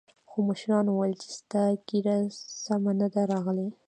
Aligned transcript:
خو 0.29 0.37
مشرانو 0.49 0.91
ويل 0.95 1.13
چې 1.21 1.29
ستا 1.39 1.63
ږيره 1.87 2.15
سمه 2.63 2.91
نه 2.99 3.07
ده 3.13 3.21
راغلې. 3.31 3.67